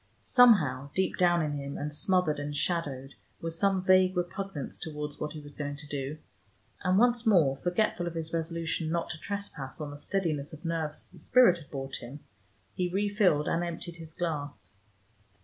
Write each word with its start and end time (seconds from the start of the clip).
Somehow 0.21 0.89
deep 0.95 1.15
down 1.19 1.43
in 1.43 1.51
him, 1.59 1.77
and 1.77 1.93
smothered 1.93 2.39
and 2.39 2.57
shadowed, 2.57 3.13
was 3.39 3.59
some 3.59 3.83
vague 3.83 4.17
repugnance 4.17 4.79
towards 4.79 5.19
what 5.19 5.33
he 5.33 5.39
was 5.39 5.53
going 5.53 5.75
to 5.75 5.85
do, 5.85 6.17
and 6.83 6.97
once 6.97 7.23
more, 7.27 7.57
forgetful 7.57 8.07
of 8.07 8.15
his 8.15 8.33
resolution 8.33 8.89
not 8.89 9.11
to 9.11 9.19
trespass 9.19 9.79
on 9.79 9.91
the 9.91 9.99
steadiness 9.99 10.53
of 10.53 10.65
nerves 10.65 11.07
the 11.13 11.19
spirit 11.19 11.69
brought 11.69 11.97
him, 11.97 12.21
he 12.73 12.89
refilled 12.89 13.47
and 13.47 13.63
emptied 13.63 13.97
his 13.97 14.11
glass. 14.11 14.71